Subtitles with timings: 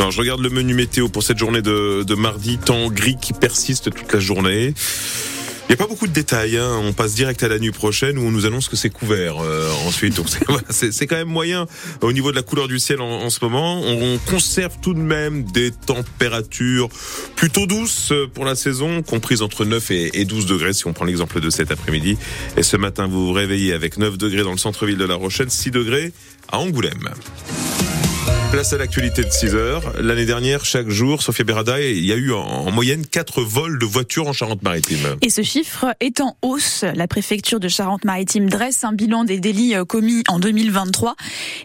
[0.00, 2.56] Alors, je regarde le menu météo pour cette journée de, mardi.
[2.56, 4.72] Temps gris qui persiste toute la journée.
[4.72, 6.56] Il n'y a pas beaucoup de détails.
[6.56, 6.80] Hein.
[6.82, 9.70] On passe direct à la nuit prochaine où on nous annonce que c'est couvert euh,
[9.86, 10.16] ensuite.
[10.16, 10.28] Donc
[10.70, 11.66] c'est quand même moyen
[12.00, 13.82] au niveau de la couleur du ciel en, ce moment.
[13.82, 16.88] On, conserve tout de même des températures
[17.36, 21.04] plutôt douces pour la saison, comprises entre 9 et, et 12 degrés si on prend
[21.04, 22.16] l'exemple de cet après-midi.
[22.56, 25.50] Et ce matin, vous vous réveillez avec 9 degrés dans le centre-ville de La Rochelle,
[25.50, 26.14] 6 degrés
[26.48, 27.10] à Angoulême.
[28.50, 29.92] Place à l'actualité de 6 heures.
[30.02, 33.86] L'année dernière, chaque jour, Sophia Berada, il y a eu en moyenne 4 vols de
[33.86, 35.18] voitures en Charente-Maritime.
[35.22, 36.84] Et ce chiffre est en hausse.
[36.96, 41.14] La préfecture de Charente-Maritime dresse un bilan des délits euh, commis en 2023.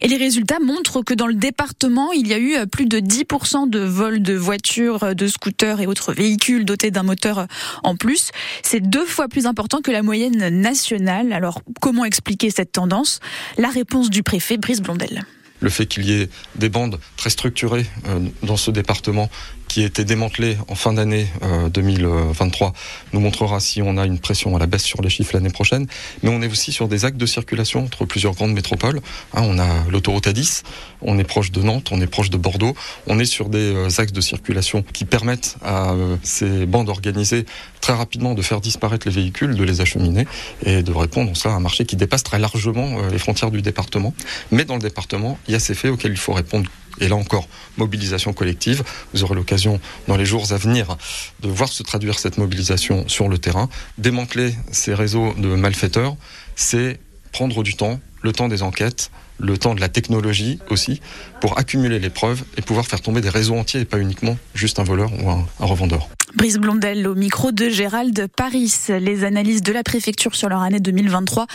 [0.03, 2.99] Et les résultats montrent que dans le département, il y a eu euh, plus de
[2.99, 7.47] 10% de vols de voitures, euh, de scooters et autres véhicules dotés d'un moteur
[7.81, 8.30] en plus.
[8.61, 11.33] C'est deux fois plus important que la moyenne nationale.
[11.33, 13.22] Alors, comment expliquer cette tendance?
[13.58, 15.25] La réponse du préfet Brice Blondel
[15.59, 19.30] le fait qu'il y ait des bandes très structurées euh, dans ce département
[19.75, 21.27] qui a été démantelé en fin d'année
[21.73, 22.72] 2023 euh,
[23.11, 25.86] nous montrera si on a une pression à la baisse sur les chiffres l'année prochaine.
[26.23, 29.02] Mais on est aussi sur des actes de circulation entre plusieurs grandes métropoles.
[29.33, 30.63] Hein, on a l'autoroute A10,
[31.02, 32.73] on est proche de Nantes, on est proche de Bordeaux.
[33.08, 37.45] On est sur des euh, axes de circulation qui permettent à euh, ces bandes organisées
[37.81, 40.25] très rapidement de faire disparaître les véhicules, de les acheminer
[40.66, 44.13] et de répondre à un marché qui dépasse très largement les frontières du département.
[44.52, 47.15] Mais dans le département, il y a ces faits auxquels il faut répondre et là
[47.15, 48.83] encore, mobilisation collective.
[49.13, 50.97] Vous aurez l'occasion dans les jours à venir
[51.41, 53.69] de voir se traduire cette mobilisation sur le terrain.
[53.97, 56.16] Démanteler ces réseaux de malfaiteurs,
[56.55, 56.99] c'est
[57.31, 61.01] prendre du temps, le temps des enquêtes, le temps de la technologie aussi,
[61.41, 64.79] pour accumuler les preuves et pouvoir faire tomber des réseaux entiers et pas uniquement juste
[64.79, 66.07] un voleur ou un, revendeur.
[66.36, 68.73] Brice Blondel au micro de Gérald Paris.
[68.89, 71.47] Les analyses de la préfecture sur leur année 2023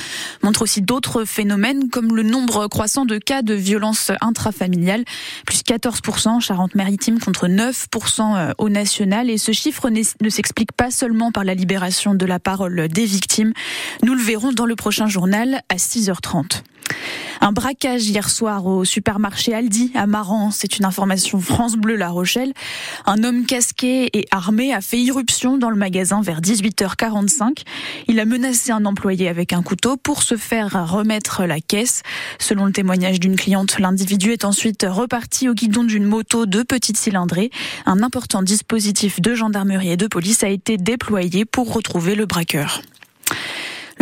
[0.43, 5.05] montrent aussi d'autres phénomènes comme le nombre croissant de cas de violence intrafamiliale,
[5.45, 9.29] plus 14% Charente-Maritime contre 9% euh, au national.
[9.29, 13.53] Et ce chiffre ne s'explique pas seulement par la libération de la parole des victimes.
[14.03, 16.63] Nous le verrons dans le prochain journal à 6h30.
[17.43, 22.11] Un braquage hier soir au supermarché Aldi à Maran, c'est une information France Bleu La
[22.11, 22.53] Rochelle.
[23.07, 27.63] Un homme casqué et armé a fait irruption dans le magasin vers 18h45.
[28.09, 32.03] Il a menacé un employé avec un couteau pour se faire remettre la caisse.
[32.39, 36.99] Selon le témoignage d'une cliente, l'individu est ensuite reparti au guidon d'une moto de petite
[36.99, 37.51] cylindrée.
[37.87, 42.83] Un important dispositif de gendarmerie et de police a été déployé pour retrouver le braqueur.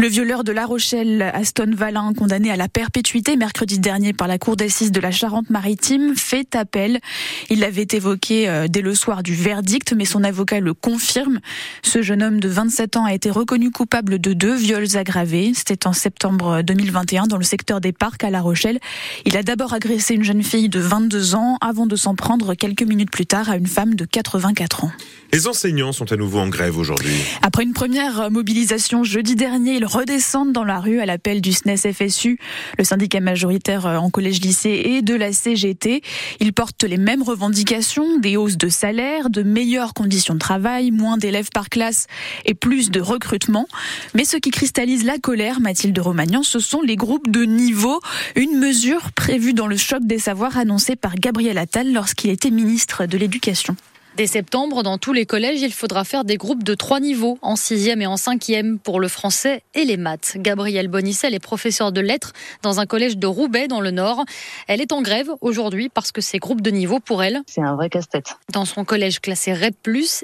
[0.01, 4.39] Le violeur de La Rochelle, Aston Valin, condamné à la perpétuité mercredi dernier par la
[4.39, 7.01] Cour d'assises de la Charente-Maritime, fait appel.
[7.51, 11.41] Il l'avait évoqué euh, dès le soir du verdict, mais son avocat le confirme.
[11.83, 15.51] Ce jeune homme de 27 ans a été reconnu coupable de deux viols aggravés.
[15.53, 18.79] C'était en septembre 2021 dans le secteur des parcs à La Rochelle.
[19.25, 22.85] Il a d'abord agressé une jeune fille de 22 ans avant de s'en prendre quelques
[22.85, 24.93] minutes plus tard à une femme de 84 ans.
[25.33, 27.13] Les enseignants sont à nouveau en grève aujourd'hui.
[27.43, 31.93] Après une première mobilisation jeudi dernier, ils redescendent dans la rue à l'appel du SNES
[31.93, 32.39] FSU,
[32.79, 36.03] le syndicat majoritaire en collège-lycée et de la CGT.
[36.41, 41.17] Ils portent les mêmes revendications, des hausses de salaire, de meilleures conditions de travail, moins
[41.17, 42.07] d'élèves par classe
[42.45, 43.67] et plus de recrutement.
[44.15, 48.01] Mais ce qui cristallise la colère, Mathilde Romagnan, ce sont les groupes de niveau,
[48.37, 53.07] une mesure prévue dans le choc des savoirs annoncé par Gabriel Attal lorsqu'il était ministre
[53.07, 53.77] de l'Éducation.
[54.19, 57.55] Dès septembre, dans tous les collèges, il faudra faire des groupes de trois niveaux, en
[57.55, 60.33] sixième et en cinquième, pour le français et les maths.
[60.39, 62.33] Gabrielle Bonicel est professeure de lettres
[62.65, 64.25] dans un collège de Roubaix, dans le Nord.
[64.67, 67.77] Elle est en grève aujourd'hui parce que ces groupes de niveau, pour elle, c'est un
[67.77, 68.35] vrai casse-tête.
[68.53, 69.77] Dans son collège classé REP+,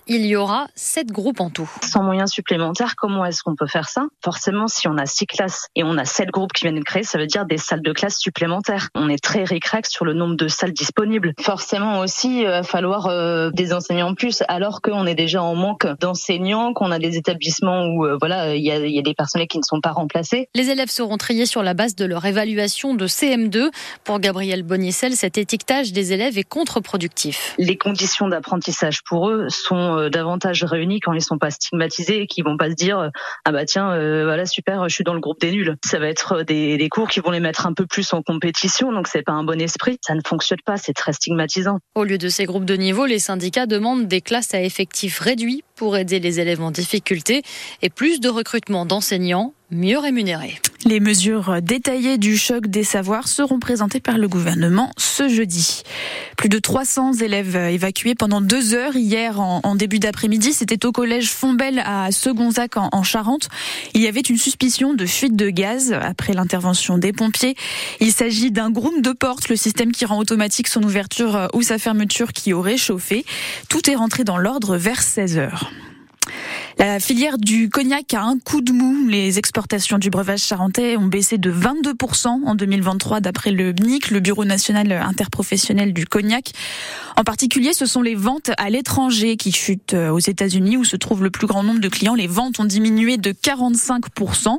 [0.09, 1.71] il y aura sept groupes en tout.
[1.88, 4.06] Sans moyens supplémentaires, comment est-ce qu'on peut faire ça?
[4.25, 7.04] Forcément, si on a six classes et on a sept groupes qui viennent de créer,
[7.04, 8.88] ça veut dire des salles de classe supplémentaires.
[8.97, 11.33] On est très ricrac sur le nombre de salles disponibles.
[11.41, 15.55] Forcément aussi, il va falloir euh, des enseignants en plus, alors qu'on est déjà en
[15.55, 19.59] manque d'enseignants, qu'on a des établissements où euh, voilà, il y a, des personnels qui
[19.59, 20.49] ne sont pas remplacés.
[20.55, 23.71] Les élèves seront triés sur la base de leur évaluation de CM2.
[24.05, 27.54] Pour Gabriel Bonissel, cet étiquetage des élèves est contre-productif.
[27.59, 32.27] Les conditions d'apprentissage pour eux sont euh, davantage réunies quand ils sont pas stigmatisés et
[32.27, 33.10] qui vont pas se dire
[33.45, 35.77] ah bah tiens euh, voilà super je suis dans le groupe des nuls.
[35.84, 38.92] Ça va être des, des cours qui vont les mettre un peu plus en compétition
[38.92, 39.98] donc c'est pas un bon esprit.
[40.01, 41.78] Ça ne fonctionne pas, c'est très stigmatisant.
[41.95, 45.65] Au lieu de ces groupes de niveau, les syndicats demandent des classes à effectifs réduits
[45.76, 47.42] pour aider les élèves en difficulté
[47.82, 50.60] et plus de recrutement d'enseignants mieux rémunérés.
[50.84, 55.82] Les mesures détaillées du choc des savoirs seront présentées par le gouvernement ce jeudi.
[56.36, 60.53] Plus de 300 élèves évacués pendant deux heures hier en, début d'après-midi.
[60.53, 63.48] C'était au collège Fombelle à Segonzac en, en Charente.
[63.94, 67.56] Il y avait une suspicion de fuite de gaz après l'intervention des pompiers.
[68.00, 71.78] Il s'agit d'un groupe de portes, le système qui rend automatique son ouverture ou sa
[71.78, 73.24] fermeture qui aurait chauffé.
[73.70, 75.70] Tout est rentré dans l'ordre vers 16 heures.
[76.76, 79.06] La filière du cognac a un coup de mou.
[79.09, 84.18] Les exportations du breuvage charentais ont baissé de 22% en 2023 d'après le BNIC, le
[84.18, 86.50] Bureau national interprofessionnel du cognac.
[87.16, 91.22] En particulier, ce sont les ventes à l'étranger qui chutent aux États-Unis où se trouve
[91.22, 92.16] le plus grand nombre de clients.
[92.16, 94.59] Les ventes ont diminué de 45%.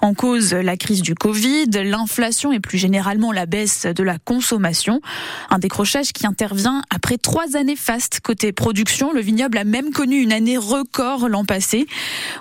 [0.00, 5.00] En cause, la crise du Covid, l'inflation et plus généralement la baisse de la consommation.
[5.48, 9.12] Un décrochage qui intervient après trois années fastes côté production.
[9.12, 11.44] Le vignoble a même connu une année record l'an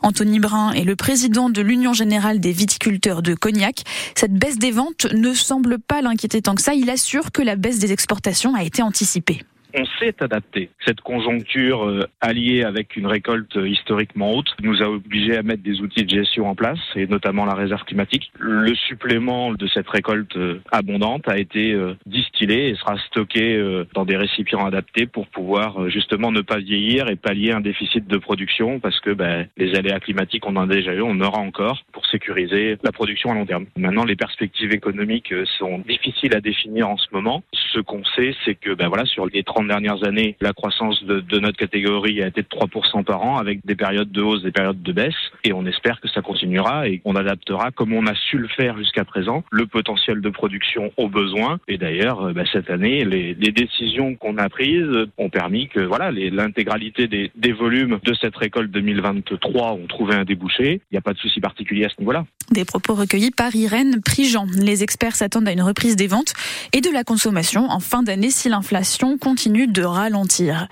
[0.04, 3.84] Anthony Brun est le président de l'Union générale des viticulteurs de Cognac.
[4.16, 6.74] Cette baisse des ventes ne semble pas l'inquiéter tant que ça.
[6.74, 9.42] Il assure que la baisse des exportations a été anticipée
[9.74, 10.70] on s'est adapté.
[10.86, 15.82] Cette conjoncture euh, alliée avec une récolte historiquement haute nous a obligés à mettre des
[15.82, 18.32] outils de gestion en place, et notamment la réserve climatique.
[18.40, 23.62] Le supplément de cette récolte euh, abondante a été euh, distillé et sera stocké
[23.94, 28.18] dans des récipients adaptés pour pouvoir justement ne pas vieillir et pallier un déficit de
[28.18, 31.40] production parce que ben, les aléas climatiques, on en a déjà eu, on en aura
[31.40, 33.66] encore pour sécuriser la production à long terme.
[33.78, 37.44] Maintenant, les perspectives économiques sont difficiles à définir en ce moment.
[37.74, 41.40] Ce qu'on sait, c'est que ben, voilà, sur les 30 dernières années, la croissance de,
[41.40, 44.82] notre catégorie a été de 3% par an, avec des périodes de hausse, des périodes
[44.82, 45.16] de baisse.
[45.44, 48.78] Et on espère que ça continuera et qu'on adaptera, comme on a su le faire
[48.78, 51.60] jusqu'à présent, le potentiel de production aux besoins.
[51.68, 56.10] Et d'ailleurs, euh, bah, cette année, les, décisions qu'on a prises ont permis que voilà,
[56.12, 60.82] l'intégralité des, des volumes de cette récolte 2023 ont trouvé un débouché.
[60.90, 62.26] Il n'y a pas de souci particulier à ce niveau-là.
[62.52, 64.46] Des propos recueillis par Irène Prigent.
[64.58, 66.34] Les experts s'attendent à une reprise des ventes
[66.74, 70.68] et de la consommation en fin d'année si l'inflation continue de ralentir.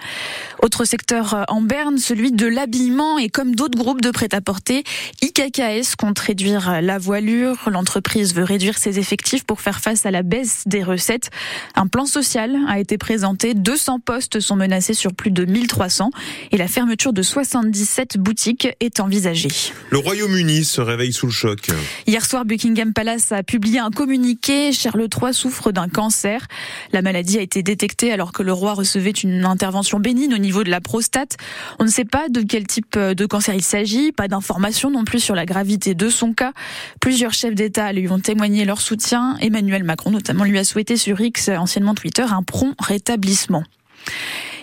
[0.61, 4.83] Autre secteur en berne, celui de l'habillement et comme d'autres groupes de prêt-à-porter,
[5.21, 7.69] IKKS compte réduire la voilure.
[7.69, 11.29] L'entreprise veut réduire ses effectifs pour faire face à la baisse des recettes.
[11.75, 13.53] Un plan social a été présenté.
[13.53, 16.11] 200 postes sont menacés sur plus de 1300
[16.51, 19.49] et la fermeture de 77 boutiques est envisagée.
[19.89, 21.67] Le Royaume-Uni se réveille sous le choc.
[22.07, 24.71] Hier soir, Buckingham Palace a publié un communiqué.
[24.71, 26.47] Charles III souffre d'un cancer.
[26.91, 30.63] La maladie a été détectée alors que le roi recevait une intervention bénigne au niveau
[30.63, 31.37] de la prostate.
[31.79, 35.19] On ne sait pas de quel type de cancer il s'agit, pas d'informations non plus
[35.19, 36.53] sur la gravité de son cas.
[36.99, 39.37] Plusieurs chefs d'État lui ont témoigné leur soutien.
[39.41, 43.63] Emmanuel Macron notamment lui a souhaité sur X, anciennement Twitter, un prompt rétablissement.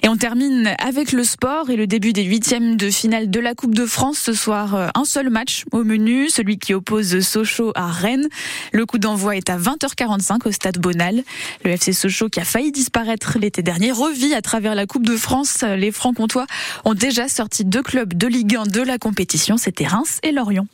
[0.07, 3.57] Et on termine avec le sport et le début des huitièmes de finale de la
[3.57, 4.77] Coupe de France ce soir.
[4.77, 8.29] Euh, un seul match au menu, celui qui oppose Sochaux à Rennes.
[8.73, 11.25] Le coup d'envoi est à 20h45 au stade Bonal.
[11.65, 15.17] Le FC Sochaux qui a failli disparaître l'été dernier revit à travers la Coupe de
[15.17, 15.65] France.
[15.77, 16.47] Les Francs-Comtois
[16.85, 20.69] ont déjà sorti deux clubs de Ligue 1 de la compétition, c'était Reims et Lorient.